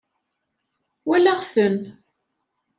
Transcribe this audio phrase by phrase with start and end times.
[1.07, 1.79] Walaɣ-ten.